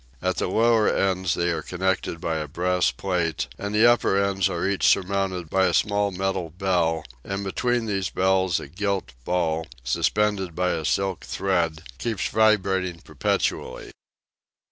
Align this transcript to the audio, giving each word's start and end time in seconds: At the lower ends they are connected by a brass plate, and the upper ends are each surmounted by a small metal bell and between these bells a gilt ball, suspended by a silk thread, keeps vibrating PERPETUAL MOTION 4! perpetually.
At 0.19 0.37
the 0.37 0.47
lower 0.47 0.89
ends 0.89 1.35
they 1.35 1.51
are 1.51 1.61
connected 1.61 2.19
by 2.19 2.37
a 2.37 2.47
brass 2.47 2.89
plate, 2.89 3.45
and 3.59 3.71
the 3.75 3.85
upper 3.85 4.19
ends 4.19 4.49
are 4.49 4.67
each 4.67 4.87
surmounted 4.87 5.47
by 5.47 5.65
a 5.67 5.75
small 5.75 6.09
metal 6.09 6.49
bell 6.49 7.03
and 7.23 7.43
between 7.43 7.85
these 7.85 8.09
bells 8.09 8.59
a 8.59 8.67
gilt 8.67 9.13
ball, 9.25 9.67
suspended 9.83 10.55
by 10.55 10.71
a 10.71 10.85
silk 10.85 11.23
thread, 11.23 11.83
keeps 11.99 12.29
vibrating 12.29 12.99
PERPETUAL 13.01 13.59
MOTION 13.59 13.67
4! 13.69 13.73
perpetually. 13.77 13.91